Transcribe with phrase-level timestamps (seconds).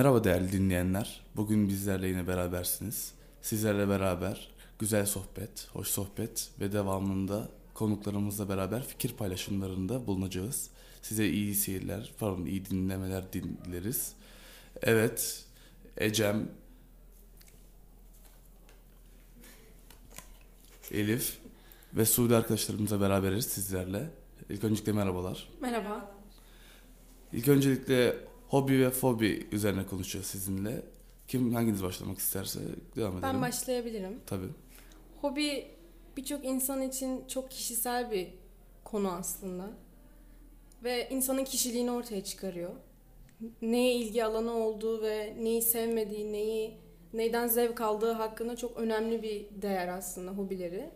[0.00, 1.20] Merhaba değerli dinleyenler.
[1.36, 3.14] Bugün bizlerle yine berabersiniz.
[3.42, 10.70] Sizlerle beraber güzel sohbet, hoş sohbet ve devamında konuklarımızla beraber fikir paylaşımlarında bulunacağız.
[11.02, 14.12] Size iyi seyirler, pardon iyi dinlemeler dileriz.
[14.82, 15.44] Evet,
[15.96, 16.48] Ecem,
[20.90, 21.38] Elif
[21.94, 24.10] ve Suudi arkadaşlarımızla beraberiz sizlerle.
[24.50, 25.48] İlk öncelikle merhabalar.
[25.60, 26.10] Merhaba.
[27.32, 30.82] İlk öncelikle hobi ve fobi üzerine konuşacağız sizinle.
[31.28, 32.60] Kim hanginiz başlamak isterse
[32.96, 33.22] devam edelim.
[33.22, 34.20] Ben başlayabilirim.
[34.26, 34.48] Tabii.
[35.20, 35.66] Hobi
[36.16, 38.28] birçok insan için çok kişisel bir
[38.84, 39.70] konu aslında.
[40.84, 42.70] Ve insanın kişiliğini ortaya çıkarıyor.
[43.62, 46.78] Neye ilgi alanı olduğu ve neyi sevmediği, neyi
[47.12, 50.90] neyden zevk aldığı hakkında çok önemli bir değer aslında hobileri.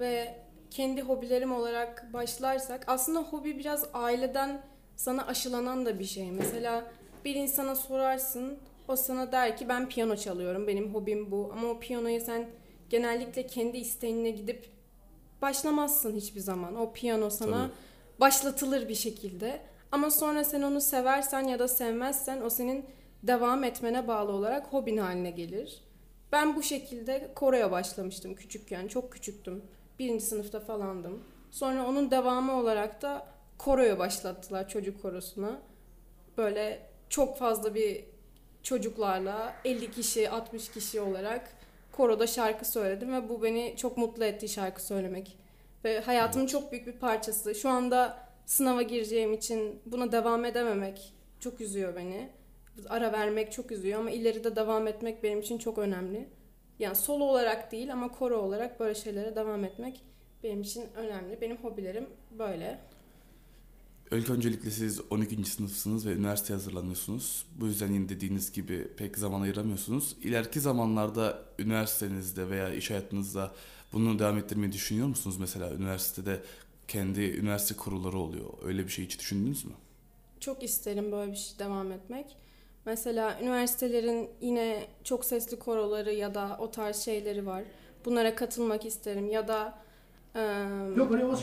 [0.00, 0.34] Ve
[0.70, 4.62] kendi hobilerim olarak başlarsak aslında hobi biraz aileden
[4.98, 6.30] sana aşılanan da bir şey.
[6.30, 6.84] Mesela
[7.24, 11.80] bir insana sorarsın o sana der ki ben piyano çalıyorum benim hobim bu ama o
[11.80, 12.48] piyanoyu sen
[12.90, 14.70] genellikle kendi isteğine gidip
[15.42, 16.76] başlamazsın hiçbir zaman.
[16.76, 17.72] O piyano sana Tabii.
[18.20, 19.60] başlatılır bir şekilde.
[19.92, 22.84] Ama sonra sen onu seversen ya da sevmezsen o senin
[23.22, 25.82] devam etmene bağlı olarak hobin haline gelir.
[26.32, 28.88] Ben bu şekilde koroya başlamıştım küçükken.
[28.88, 29.62] Çok küçüktüm.
[29.98, 31.22] Birinci sınıfta falandım.
[31.50, 35.60] Sonra onun devamı olarak da koroya başlattılar çocuk korosuna.
[36.36, 38.04] Böyle çok fazla bir
[38.62, 41.50] çocuklarla 50 kişi 60 kişi olarak
[41.92, 45.38] koroda şarkı söyledim ve bu beni çok mutlu etti şarkı söylemek.
[45.84, 47.54] Ve hayatımın çok büyük bir parçası.
[47.54, 52.28] Şu anda sınava gireceğim için buna devam edememek çok üzüyor beni.
[52.88, 56.28] Ara vermek çok üzüyor ama ileride devam etmek benim için çok önemli.
[56.78, 60.04] Yani solo olarak değil ama koro olarak böyle şeylere devam etmek
[60.42, 61.40] benim için önemli.
[61.40, 62.78] Benim hobilerim böyle.
[64.12, 65.44] İlk öncelikle siz 12.
[65.44, 67.46] sınıfsınız ve üniversiteye hazırlanıyorsunuz.
[67.60, 70.16] Bu yüzden yine dediğiniz gibi pek zaman ayıramıyorsunuz.
[70.22, 73.52] İleriki zamanlarda üniversitenizde veya iş hayatınızda
[73.92, 75.36] bunu devam ettirmeyi düşünüyor musunuz?
[75.40, 76.40] Mesela üniversitede
[76.88, 78.46] kendi üniversite kurulları oluyor.
[78.62, 79.72] Öyle bir şey hiç düşündünüz mü?
[80.40, 82.36] Çok isterim böyle bir şey devam etmek.
[82.86, 87.64] Mesela üniversitelerin yine çok sesli koroları ya da o tarz şeyleri var.
[88.04, 89.78] Bunlara katılmak isterim ya da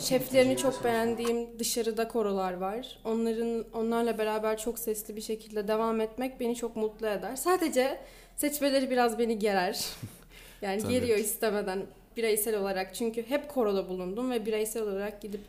[0.00, 2.98] şeflerini çok beğendiğim dışarıda korolar var.
[3.04, 7.36] Onların onlarla beraber çok sesli bir şekilde devam etmek beni çok mutlu eder.
[7.36, 8.00] Sadece
[8.36, 9.86] seçmeleri biraz beni gerer.
[10.62, 10.92] yani Tabii.
[10.92, 11.86] geriyor istemeden
[12.16, 12.94] bireysel olarak.
[12.94, 15.40] Çünkü hep koroda bulundum ve bireysel olarak gidip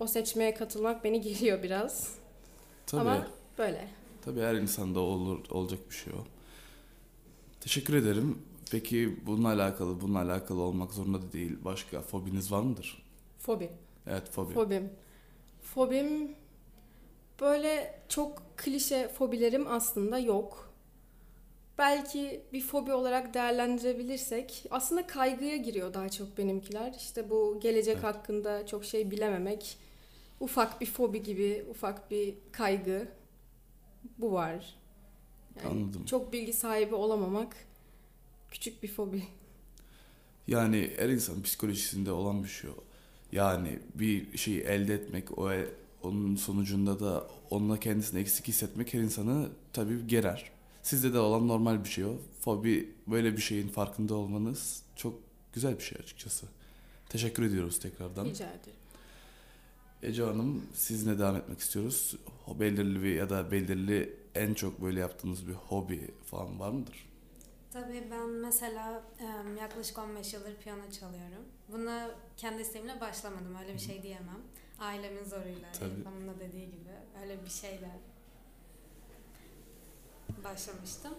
[0.00, 2.14] o seçmeye katılmak beni geriyor biraz.
[2.86, 3.00] Tabii.
[3.00, 3.26] Ama
[3.58, 3.88] böyle.
[4.24, 6.24] Tabii her insanda olur olacak bir şey o.
[7.60, 8.38] Teşekkür ederim.
[8.70, 11.58] Peki bununla alakalı, bununla alakalı olmak zorunda da değil.
[11.64, 13.02] Başka fobiniz var mıdır?
[13.38, 13.70] Fobi.
[14.06, 14.54] Evet fobi.
[14.54, 14.90] Fobim.
[15.62, 16.34] Fobim
[17.40, 20.70] böyle çok klişe fobilerim aslında yok.
[21.78, 26.94] Belki bir fobi olarak değerlendirebilirsek aslında kaygıya giriyor daha çok benimkiler.
[26.94, 28.04] İşte bu gelecek Evet.
[28.04, 29.78] hakkında çok şey bilememek.
[30.40, 33.08] Ufak bir fobi gibi ufak bir kaygı.
[34.18, 34.76] Bu var.
[35.64, 36.04] Yani Anladım.
[36.04, 37.56] Çok bilgi sahibi olamamak
[38.50, 39.22] küçük bir fobi.
[40.48, 42.74] Yani her insan psikolojisinde olan bir şey o.
[43.32, 45.68] Yani bir şeyi elde etmek, o e-
[46.02, 50.50] onun sonucunda da onunla kendisini eksik hissetmek her insanı tabii gerer.
[50.82, 52.12] Sizde de olan normal bir şey o.
[52.40, 55.14] Fobi böyle bir şeyin farkında olmanız çok
[55.52, 56.46] güzel bir şey açıkçası.
[57.08, 58.24] Teşekkür ediyoruz tekrardan.
[58.24, 58.80] Rica ederim.
[60.02, 62.16] Ece Hanım sizinle devam etmek istiyoruz.
[62.60, 67.09] Belirli ya da belirli en çok böyle yaptığınız bir hobi falan var mıdır?
[67.72, 69.02] Tabii ben mesela
[69.60, 71.44] yaklaşık 15 yıldır piyano çalıyorum.
[71.68, 73.56] Buna kendi isteğimle başlamadım.
[73.60, 74.40] Öyle bir şey diyemem.
[74.80, 75.68] Ailemin zoruyla,
[76.04, 76.90] Hanım'ın da dediği gibi
[77.22, 77.90] öyle bir şeyle
[80.44, 81.14] başlamıştım.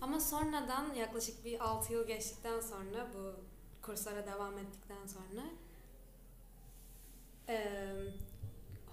[0.00, 3.34] Ama sonradan yaklaşık bir 6 yıl geçtikten sonra bu
[3.86, 5.46] kurslara devam ettikten sonra
[7.48, 7.96] em,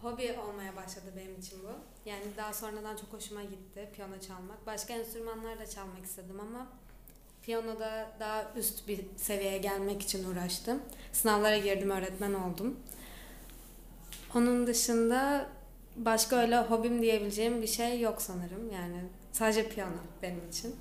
[0.01, 1.71] hobi olmaya başladı benim için bu.
[2.09, 4.65] Yani daha sonradan çok hoşuma gitti piyano çalmak.
[4.65, 6.67] Başka enstrümanlar da çalmak istedim ama
[7.45, 10.81] piyanoda daha üst bir seviyeye gelmek için uğraştım.
[11.11, 12.79] Sınavlara girdim, öğretmen oldum.
[14.35, 15.49] Onun dışında
[15.95, 18.71] başka öyle hobim diyebileceğim bir şey yok sanırım.
[18.73, 20.75] Yani sadece piyano benim için.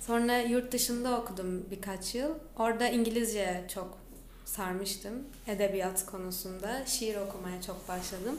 [0.00, 2.34] Sonra yurt dışında okudum birkaç yıl.
[2.58, 3.98] Orada İngilizce çok
[4.44, 5.24] sarmıştım.
[5.46, 6.86] Edebiyat konusunda.
[6.86, 8.38] Şiir okumaya çok başladım.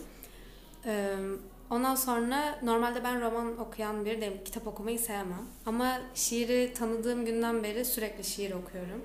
[1.71, 4.41] Ondan sonra normalde ben roman okuyan biri değilim.
[4.45, 5.47] Kitap okumayı sevmem.
[5.65, 9.01] Ama şiiri tanıdığım günden beri sürekli şiir okuyorum.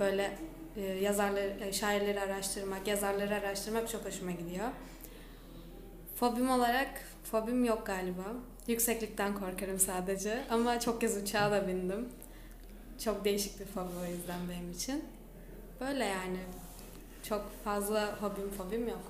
[0.00, 0.38] Böyle
[0.76, 4.68] e, yazarları, e, şairleri araştırmak, yazarları araştırmak çok hoşuma gidiyor.
[6.16, 6.88] Fobim olarak
[7.24, 8.24] fobim yok galiba.
[8.66, 12.08] Yükseklikten korkarım sadece ama çok kez uçağa da bindim.
[13.04, 15.04] Çok değişik bir fobi o yüzden benim için.
[15.80, 16.38] Böyle yani.
[17.28, 19.02] Çok fazla hobim fobim yok.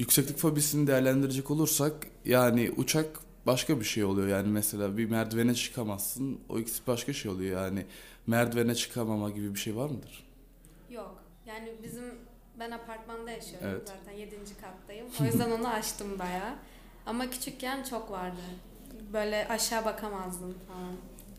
[0.00, 1.92] Yükseklik fobisini değerlendirecek olursak
[2.24, 4.28] yani uçak başka bir şey oluyor.
[4.28, 6.40] Yani mesela bir merdivene çıkamazsın.
[6.48, 7.86] O ikisi başka şey oluyor yani.
[8.26, 10.24] Merdivene çıkamama gibi bir şey var mıdır?
[10.90, 11.14] Yok.
[11.46, 12.04] Yani bizim
[12.58, 13.88] ben apartmanda yaşıyorum Evet.
[13.88, 14.36] zaten 7.
[14.60, 15.06] kattayım.
[15.20, 16.54] O yüzden onu açtım bayağı.
[17.06, 18.40] Ama küçükken çok vardı.
[19.12, 20.92] Böyle aşağı bakamazdım falan.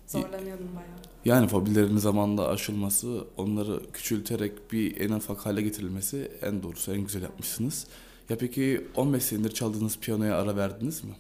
[0.08, 1.00] Zorlanıyordum bayağı.
[1.26, 7.22] Yani fobilerin zamanla aşılması, onları küçülterek bir en ufak hale getirilmesi en doğrusu, en güzel
[7.22, 7.88] yapmışsınız.
[8.32, 11.12] Ya peki 15 senedir çaldığınız piyanoya ara verdiniz mi?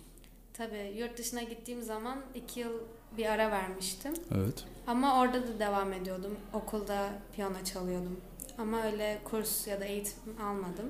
[0.53, 2.71] Tabii yurt dışına gittiğim zaman 2 yıl
[3.17, 4.13] bir ara vermiştim.
[4.35, 4.65] Evet.
[4.87, 6.37] Ama orada da devam ediyordum.
[6.53, 8.19] Okulda piyano çalıyordum.
[8.57, 10.85] Ama öyle kurs ya da eğitim almadım.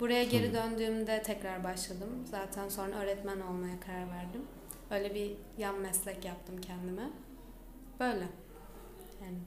[0.00, 2.08] Buraya geri döndüğümde tekrar başladım.
[2.30, 4.42] Zaten sonra öğretmen olmaya karar verdim.
[4.90, 7.10] Öyle bir yan meslek yaptım kendime.
[8.00, 8.28] Böyle.
[9.22, 9.38] Yani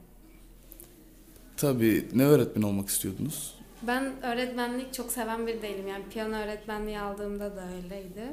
[1.56, 3.59] Tabii ne öğretmen olmak istiyordunuz?
[3.82, 5.88] Ben öğretmenlik çok seven biri değilim.
[5.88, 8.24] Yani piyano öğretmenliği aldığımda da öyleydi.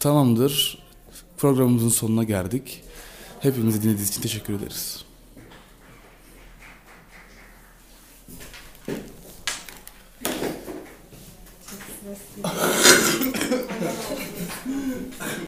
[0.00, 0.78] Tamamdır.
[1.36, 2.84] Programımızın sonuna geldik.
[3.40, 5.04] Hepimizi dinlediğiniz için teşekkür ederiz.